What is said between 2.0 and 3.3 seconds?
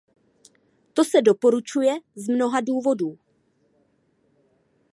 z mnoha důvodů.